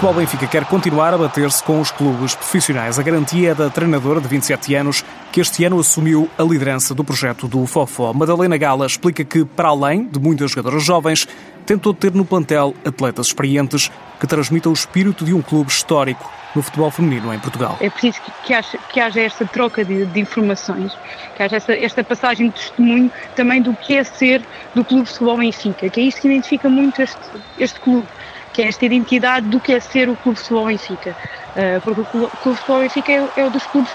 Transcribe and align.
Futebol 0.00 0.18
Benfica 0.18 0.46
quer 0.46 0.64
continuar 0.64 1.12
a 1.12 1.18
bater-se 1.18 1.62
com 1.62 1.78
os 1.78 1.90
clubes 1.90 2.34
profissionais. 2.34 2.98
A 2.98 3.02
garantia 3.02 3.50
é 3.50 3.54
da 3.54 3.68
treinadora 3.68 4.18
de 4.18 4.26
27 4.28 4.74
anos, 4.74 5.04
que 5.30 5.42
este 5.42 5.62
ano 5.62 5.78
assumiu 5.78 6.26
a 6.38 6.42
liderança 6.42 6.94
do 6.94 7.04
projeto 7.04 7.46
do 7.46 7.66
Fofó. 7.66 8.10
Madalena 8.14 8.56
Gala 8.56 8.86
explica 8.86 9.22
que, 9.22 9.44
para 9.44 9.68
além 9.68 10.06
de 10.06 10.18
muitas 10.18 10.52
jogadoras 10.52 10.82
jovens, 10.82 11.28
tentou 11.66 11.92
ter 11.92 12.14
no 12.14 12.24
plantel 12.24 12.74
atletas 12.82 13.26
experientes 13.26 13.90
que 14.18 14.26
transmitam 14.26 14.72
o 14.72 14.74
espírito 14.74 15.22
de 15.22 15.34
um 15.34 15.42
clube 15.42 15.70
histórico 15.70 16.32
no 16.54 16.62
futebol 16.62 16.90
feminino 16.90 17.34
em 17.34 17.38
Portugal. 17.38 17.76
É 17.78 17.90
preciso 17.90 18.22
que, 18.22 18.32
que, 18.46 18.54
haja, 18.54 18.78
que 18.90 19.00
haja 19.00 19.20
esta 19.20 19.44
troca 19.44 19.84
de, 19.84 20.06
de, 20.06 20.18
informações, 20.18 20.96
que 21.36 21.42
haja 21.42 21.56
esta, 21.56 21.74
esta, 21.74 22.02
passagem 22.02 22.48
de 22.48 22.54
testemunho 22.54 23.12
também 23.36 23.60
do 23.60 23.74
que 23.74 23.98
é 23.98 24.02
ser 24.02 24.42
do 24.74 24.82
Clube 24.82 25.04
de 25.04 25.10
Futebol 25.10 25.36
Benfica, 25.36 25.90
que 25.90 26.00
é 26.00 26.04
isto 26.04 26.22
que 26.22 26.28
identifica 26.28 26.70
muito 26.70 27.02
este, 27.02 27.20
este 27.58 27.78
clube 27.80 28.06
que 28.52 28.62
é 28.62 28.68
esta 28.68 28.84
identidade 28.84 29.46
do 29.48 29.60
que 29.60 29.72
é 29.72 29.80
ser 29.80 30.08
o 30.08 30.16
Clube 30.16 30.38
Futebol 30.38 30.66
Benfica. 30.66 31.16
Uh, 31.50 31.80
porque 31.82 32.00
o 32.00 32.04
Clube 32.04 32.30
de 32.30 32.56
Futebol 32.56 32.80
Benfica 32.80 33.12
é, 33.12 33.28
é 33.36 33.44
um 33.44 33.50
dos 33.50 33.66
clubes 33.66 33.92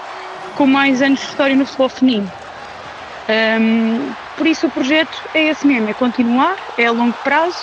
com 0.56 0.66
mais 0.66 1.02
anos 1.02 1.20
de 1.20 1.26
história 1.26 1.54
no 1.54 1.64
futebol 1.66 1.88
feminino. 1.88 2.32
Um, 3.28 4.12
por 4.36 4.46
isso 4.46 4.66
o 4.66 4.70
projeto 4.70 5.22
é 5.34 5.48
esse 5.48 5.66
mesmo, 5.66 5.88
é 5.88 5.94
continuar, 5.94 6.56
é 6.78 6.86
a 6.86 6.90
longo 6.90 7.16
prazo. 7.24 7.58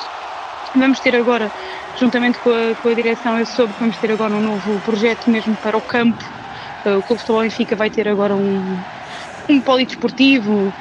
Vamos 0.75 0.99
ter 0.99 1.15
agora, 1.15 1.51
juntamente 1.99 2.37
com 2.39 2.49
a, 2.49 2.75
com 2.75 2.89
a 2.89 2.93
direção, 2.93 3.37
eu 3.37 3.45
soube 3.45 3.73
que 3.73 3.79
vamos 3.79 3.98
ter 3.98 4.12
agora 4.12 4.34
um 4.34 4.41
novo 4.41 4.79
projeto 4.81 5.29
mesmo 5.29 5.55
para 5.57 5.77
o 5.77 5.81
campo. 5.81 6.23
Uh, 6.85 6.98
o 6.98 7.03
Clube 7.03 7.21
Futebol 7.21 7.41
Benfica 7.41 7.75
vai 7.75 7.89
ter 7.89 8.07
agora 8.07 8.35
um, 8.35 8.77
um 9.49 9.62
polidesportivo 9.62 10.73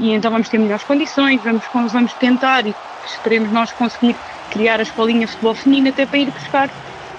e 0.00 0.12
então 0.12 0.30
vamos 0.30 0.48
ter 0.48 0.58
melhores 0.58 0.84
condições, 0.84 1.40
vamos, 1.42 1.64
vamos 1.92 2.12
tentar 2.14 2.66
e 2.66 2.74
esperemos 3.04 3.50
nós 3.52 3.72
conseguir 3.72 4.16
criar 4.50 4.80
a 4.80 4.82
escolinha 4.82 5.26
de 5.26 5.32
futebol 5.32 5.54
feminino 5.54 5.88
até 5.88 6.06
para 6.06 6.18
ir 6.18 6.30
buscar 6.30 6.70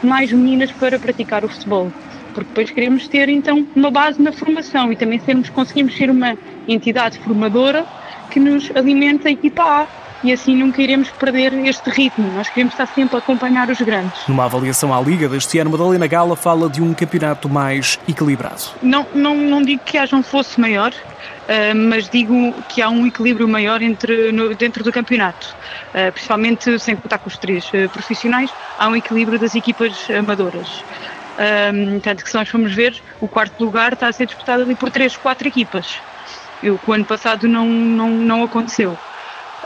mais 0.03 0.31
meninas 0.31 0.71
para 0.71 0.99
praticar 0.99 1.43
o 1.43 1.49
futebol. 1.49 1.91
Porque 2.33 2.49
depois 2.49 2.71
queremos 2.71 3.07
ter 3.07 3.29
então 3.29 3.65
uma 3.75 3.91
base 3.91 4.21
na 4.21 4.31
formação 4.31 4.91
e 4.91 4.95
também 4.95 5.19
sermos, 5.19 5.49
conseguimos 5.49 5.95
ser 5.95 6.09
uma 6.09 6.37
entidade 6.67 7.17
formadora 7.19 7.85
que 8.29 8.39
nos 8.39 8.69
alimenta 8.75 9.29
a 9.29 9.31
equipa 9.31 9.63
A 9.63 9.87
e 10.23 10.33
assim 10.33 10.55
nunca 10.55 10.81
iremos 10.81 11.09
perder 11.11 11.53
este 11.65 11.89
ritmo. 11.89 12.31
Nós 12.33 12.49
queremos 12.49 12.73
estar 12.73 12.87
sempre 12.87 13.15
a 13.15 13.19
acompanhar 13.19 13.69
os 13.69 13.79
grandes. 13.81 14.27
Numa 14.27 14.45
avaliação 14.45 14.93
à 14.93 15.01
Liga 15.01 15.27
deste 15.27 15.57
ano, 15.59 15.71
Madalena 15.71 16.07
Gala 16.07 16.35
fala 16.35 16.69
de 16.69 16.81
um 16.81 16.93
campeonato 16.93 17.49
mais 17.49 17.99
equilibrado. 18.07 18.63
Não, 18.81 19.05
não, 19.13 19.35
não 19.35 19.61
digo 19.61 19.81
que 19.83 19.97
haja 19.97 20.15
um 20.15 20.23
fosse 20.23 20.59
maior, 20.59 20.91
uh, 20.91 21.75
mas 21.75 22.09
digo 22.09 22.53
que 22.67 22.81
há 22.81 22.89
um 22.89 23.05
equilíbrio 23.07 23.47
maior 23.47 23.81
entre, 23.81 24.31
no, 24.31 24.53
dentro 24.55 24.83
do 24.83 24.91
campeonato. 24.91 25.55
Uh, 25.89 26.11
principalmente 26.11 26.79
sem 26.79 26.95
contar 26.95 27.17
com 27.19 27.27
os 27.29 27.37
três 27.37 27.65
uh, 27.69 27.89
profissionais, 27.89 28.51
há 28.77 28.87
um 28.87 28.95
equilíbrio 28.95 29.39
das 29.39 29.55
equipas 29.55 30.07
amadoras. 30.09 30.83
Um, 31.39 32.01
tanto 32.01 32.21
que 32.23 32.29
se 32.29 32.35
nós 32.35 32.49
formos 32.49 32.73
ver, 32.73 33.01
o 33.21 33.27
quarto 33.27 33.63
lugar 33.63 33.93
está 33.93 34.09
a 34.09 34.11
ser 34.11 34.25
disputado 34.25 34.63
ali 34.63 34.75
por 34.75 34.91
três, 34.91 35.15
quatro 35.15 35.47
equipas. 35.47 35.95
O 36.61 36.77
que 36.77 36.91
o 36.91 36.93
ano 36.93 37.05
passado 37.05 37.47
não, 37.47 37.65
não, 37.65 38.09
não 38.09 38.43
aconteceu. 38.43 38.97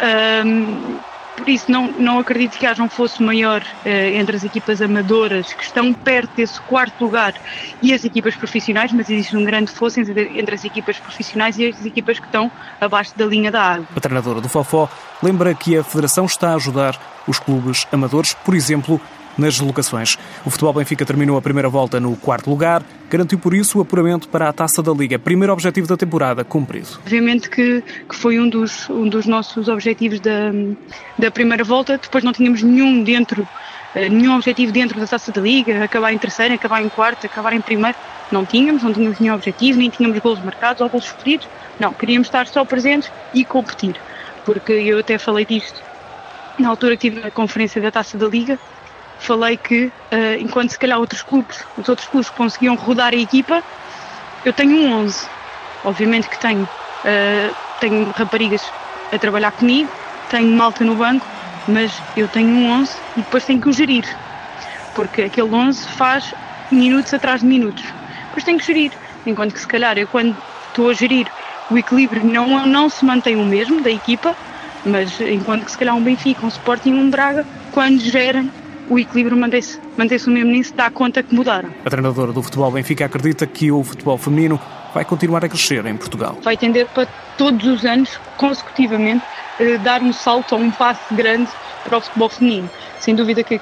Um, 0.04 1.00
por 1.36 1.50
isso, 1.50 1.72
não, 1.72 1.88
não 1.94 2.20
acredito 2.20 2.58
que 2.58 2.66
haja 2.66 2.84
um 2.84 2.90
fosso 2.90 3.24
maior 3.24 3.62
uh, 3.62 3.88
entre 3.88 4.36
as 4.36 4.44
equipas 4.44 4.82
amadoras 4.82 5.52
que 5.52 5.64
estão 5.64 5.92
perto 5.92 6.36
desse 6.36 6.60
quarto 6.62 7.04
lugar 7.04 7.34
e 7.82 7.92
as 7.94 8.06
equipas 8.06 8.36
profissionais, 8.36 8.92
mas 8.92 9.10
existe 9.10 9.36
um 9.36 9.44
grande 9.44 9.72
fosso 9.72 10.00
entre, 10.00 10.38
entre 10.38 10.54
as 10.54 10.64
equipas 10.64 10.98
profissionais 11.00 11.58
e 11.58 11.68
as 11.68 11.86
equipas 11.86 12.20
que 12.20 12.26
estão 12.26 12.52
abaixo 12.80 13.18
da 13.18 13.26
linha 13.26 13.52
da 13.52 13.62
água. 13.62 13.88
A 13.96 14.00
treinadora 14.00 14.42
do 14.42 14.48
Fofó 14.48 14.88
lembra 15.24 15.56
que 15.56 15.76
a 15.76 15.84
Federação 15.84 16.26
está 16.26 16.52
a 16.52 16.56
ajudar 16.56 17.00
os 17.28 17.40
clubes 17.40 17.88
amadores, 17.92 18.34
por 18.34 18.54
exemplo, 18.54 19.02
nas 19.38 19.56
deslocações. 19.56 20.18
O 20.46 20.50
Futebol 20.50 20.74
Benfica 20.74 21.06
terminou 21.06 21.38
a 21.38 21.42
primeira 21.42 21.70
volta 21.70 22.00
no 22.00 22.16
quarto 22.16 22.50
lugar, 22.50 22.84
garantiu 23.10 23.38
por 23.40 23.54
isso 23.54 23.80
o 23.80 23.82
apuramento 23.82 24.28
para 24.28 24.50
a 24.50 24.54
Taça 24.54 24.82
da 24.82 24.92
Liga, 24.92 25.20
primeiro 25.20 25.54
objetivo 25.54 25.88
da 25.88 25.98
temporada 25.98 26.44
cumprido. 26.44 26.88
Obviamente 27.00 27.50
que, 27.50 27.84
que 28.08 28.16
foi 28.16 28.40
um 28.40 28.50
dos, 28.50 28.90
um 28.90 29.08
dos 29.08 29.26
nossos 29.26 29.68
objetivos 29.68 30.20
da, 30.20 30.52
da 31.18 31.32
primeira 31.32 31.64
volta, 31.64 31.98
depois 31.98 32.24
não 32.24 32.34
tínhamos 32.34 32.62
nenhum 32.64 33.04
dentro, 33.04 33.48
eh, 33.96 34.10
nenhum 34.10 34.36
objetivo 34.36 34.72
dentro 34.72 35.00
da 35.00 35.08
Taça 35.08 35.32
da 35.32 35.42
Liga, 35.42 35.84
acabar 35.84 36.14
em 36.14 36.18
terceiro, 36.18 36.54
acabar 36.54 36.82
em 36.82 36.90
quarto, 36.90 37.26
acabar 37.26 37.54
em 37.54 37.62
primeiro, 37.62 37.98
não 38.32 38.46
tínhamos, 38.46 38.84
não 38.84 38.94
tínhamos 38.94 39.20
nenhum 39.20 39.36
objetivo, 39.36 39.78
nem 39.78 39.90
tínhamos 39.90 40.18
golos 40.20 40.44
marcados 40.44 40.82
ou 40.82 40.90
golos 40.90 41.08
escolhidos, 41.08 41.48
não, 41.80 41.94
queríamos 41.94 42.28
estar 42.28 42.48
só 42.48 42.64
presentes 42.64 43.12
e 43.34 43.44
competir, 43.44 43.96
porque 44.46 44.74
eu 44.74 45.00
até 45.00 45.18
falei 45.18 45.46
disto 45.46 45.82
na 46.58 46.70
altura 46.70 46.96
que 46.96 47.10
tive 47.10 47.22
na 47.22 47.32
conferência 47.32 47.82
da 47.82 47.92
Taça 47.92 48.18
da 48.18 48.28
Liga, 48.28 48.60
falei 49.24 49.58
que, 49.58 49.86
uh, 49.86 50.40
enquanto 50.40 50.72
se 50.72 50.80
calhar 50.80 51.00
outros 51.00 51.24
clubes, 51.24 51.66
os 51.78 51.88
outros 51.88 52.08
clubes 52.08 52.30
conseguiam 52.30 52.76
rodar 52.76 53.14
a 53.14 53.18
equipa, 53.18 53.64
eu 54.46 54.54
tenho 54.54 54.76
um 54.76 54.94
11. 55.04 55.26
Obviamente 55.84 56.30
que 56.30 56.40
tenho, 56.40 56.64
uh, 56.64 57.56
tenho 57.80 58.12
raparigas 58.12 58.62
a 59.12 59.18
trabalhar 59.18 59.52
comigo, 59.52 59.90
tenho 60.30 60.56
malta 60.56 60.84
no 60.84 60.96
banco, 60.96 61.26
mas 61.68 61.92
eu 62.16 62.28
tenho 62.28 62.50
um 62.50 62.70
11 62.82 62.92
e 63.16 63.22
depois 63.22 63.46
tenho 63.46 63.62
que 63.62 63.70
o 63.70 63.74
gerir. 63.74 64.06
Porque 64.94 65.24
aquele 65.24 65.54
11 65.54 65.88
faz 65.90 66.34
minutos 66.70 67.14
atrás 67.14 67.42
de 67.42 67.48
minutos. 67.48 67.84
Depois 68.28 68.44
tenho 68.44 68.58
que 68.58 68.66
gerir. 68.66 68.92
Enquanto 69.26 69.54
que 69.54 69.60
se 69.60 69.68
calhar 69.68 69.98
eu 69.98 70.08
quando 70.08 70.36
estou 70.68 70.90
a 70.90 70.94
gerir 70.94 71.28
o 71.70 71.78
equilíbrio 71.78 72.26
não, 72.26 72.66
não 72.68 72.90
se 72.90 73.06
mantém 73.06 73.36
o 73.38 73.46
mesmo 73.46 73.82
da 73.82 73.90
equipa, 73.90 74.36
mas 74.86 75.20
enquanto 75.22 75.66
que 75.66 75.72
se 75.72 75.78
calhar 75.78 75.96
um 75.96 76.04
Benfica, 76.04 76.46
um 76.46 76.50
Sporting, 76.50 76.94
um 76.94 77.10
Braga, 77.10 77.46
quando 77.72 78.00
gerem 78.02 78.52
o 78.90 79.00
equilíbrio 79.00 79.38
mantém-se 79.38 79.80
mantém 79.98 80.18
o 80.18 80.30
mesmo, 80.30 80.52
nem 80.52 80.64
se 80.64 80.74
dá 80.74 80.90
conta 80.90 81.24
que 81.24 81.34
mudaram. 81.34 81.70
A 81.86 81.90
treinadora 81.90 82.32
do 82.32 82.42
futebol 82.42 82.72
Benfica 82.72 83.06
acredita 83.06 83.46
que 83.48 83.72
o 83.72 83.84
futebol 83.84 84.18
feminino 84.18 84.60
vai 84.94 85.04
continuar 85.06 85.44
a 85.44 85.50
crescer 85.50 85.86
em 85.86 85.98
Portugal. 85.98 86.38
Vai 86.42 86.56
tender 86.56 86.88
para 86.88 87.08
todos 87.38 87.66
os 87.66 87.86
anos, 87.86 88.20
consecutivamente, 88.38 89.24
eh, 89.60 89.78
dar 89.80 90.02
um 90.02 90.14
salto 90.14 90.54
ou 90.54 90.62
um 90.62 90.70
passo 90.70 91.14
grande 91.14 91.50
para 91.84 91.98
o 91.98 92.02
futebol 92.02 92.30
feminino. 92.30 92.70
Sem 93.00 93.16
dúvida 93.16 93.44
que, 93.44 93.60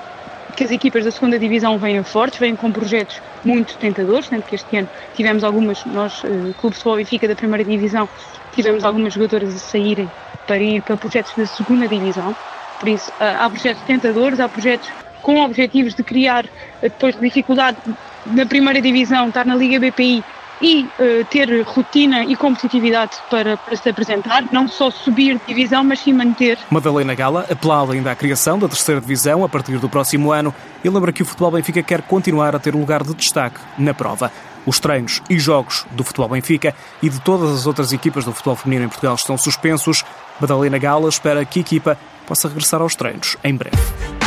que 0.55 0.63
as 0.63 0.71
equipas 0.71 1.05
da 1.05 1.11
segunda 1.11 1.39
divisão 1.39 1.77
vêm 1.77 2.03
fortes, 2.03 2.39
vêm 2.39 2.55
com 2.55 2.71
projetos 2.71 3.21
muito 3.45 3.77
tentadores, 3.77 4.27
tanto 4.27 4.47
que 4.47 4.55
este 4.55 4.77
ano 4.77 4.89
tivemos 5.15 5.43
algumas, 5.43 5.85
nós, 5.85 6.21
eh, 6.25 6.53
Clube 6.59 6.75
Futebol 6.75 6.97
Benfica 6.97 7.27
da 7.27 7.35
primeira 7.35 7.63
divisão, 7.63 8.09
tivemos 8.53 8.83
algumas 8.83 9.13
jogadoras 9.13 9.55
a 9.55 9.59
saírem 9.59 10.09
para 10.45 10.57
ir 10.57 10.81
para 10.81 10.97
projetos 10.97 11.33
da 11.37 11.45
segunda 11.45 11.87
divisão. 11.87 12.35
Por 12.79 12.89
isso, 12.89 13.11
há 13.19 13.47
projetos 13.47 13.83
tentadores, 13.83 14.39
há 14.39 14.49
projetos 14.49 14.89
com 15.21 15.41
objetivos 15.43 15.93
de 15.93 16.03
criar 16.03 16.45
eh, 16.81 16.89
depois 16.89 17.19
dificuldade 17.19 17.77
na 18.25 18.45
primeira 18.45 18.81
divisão, 18.81 19.27
estar 19.27 19.45
na 19.45 19.55
Liga 19.55 19.79
BPI 19.79 20.23
e 20.61 20.83
uh, 20.83 21.25
ter 21.25 21.63
rotina 21.63 22.23
e 22.23 22.35
competitividade 22.35 23.17
para, 23.29 23.57
para, 23.57 23.75
se 23.75 23.89
apresentar, 23.89 24.45
não 24.51 24.67
só 24.67 24.91
subir 24.91 25.39
de 25.39 25.45
divisão, 25.47 25.83
mas 25.83 25.99
sim 25.99 26.13
manter. 26.13 26.57
Madalena 26.69 27.15
Gala 27.15 27.47
apela 27.49 27.93
ainda 27.93 28.11
à 28.11 28.15
criação 28.15 28.59
da 28.59 28.67
terceira 28.67 29.01
divisão 29.01 29.43
a 29.43 29.49
partir 29.49 29.77
do 29.79 29.89
próximo 29.89 30.31
ano 30.31 30.53
e 30.83 30.89
lembra 30.89 31.11
que 31.11 31.23
o 31.23 31.25
Futebol 31.25 31.51
Benfica 31.51 31.81
quer 31.81 32.03
continuar 32.03 32.55
a 32.55 32.59
ter 32.59 32.75
lugar 32.75 33.03
de 33.03 33.15
destaque 33.15 33.59
na 33.77 33.93
prova. 33.93 34.31
Os 34.63 34.79
treinos 34.79 35.23
e 35.27 35.39
jogos 35.39 35.87
do 35.91 36.03
Futebol 36.03 36.29
Benfica 36.29 36.75
e 37.01 37.09
de 37.09 37.19
todas 37.21 37.49
as 37.51 37.65
outras 37.65 37.91
equipas 37.91 38.25
do 38.25 38.31
futebol 38.31 38.55
feminino 38.55 38.85
em 38.85 38.89
Portugal 38.89 39.15
estão 39.15 39.35
suspensos. 39.35 40.03
Madalena 40.39 40.77
Gala 40.77 41.09
espera 41.09 41.43
que 41.43 41.57
a 41.57 41.61
equipa 41.63 41.97
possa 42.27 42.47
regressar 42.47 42.79
aos 42.79 42.95
treinos 42.95 43.35
em 43.43 43.55
breve. 43.55 44.20